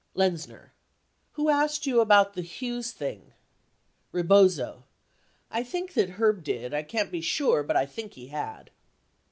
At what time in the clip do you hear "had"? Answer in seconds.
8.29-8.71